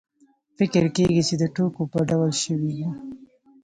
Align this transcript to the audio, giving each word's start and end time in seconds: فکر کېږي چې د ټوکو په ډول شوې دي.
فکر 0.57 0.83
کېږي 0.95 1.21
چې 1.27 1.35
د 1.41 1.43
ټوکو 1.55 1.83
په 1.91 1.99
ډول 2.09 2.31
شوې 2.43 2.71
دي. 2.77 2.87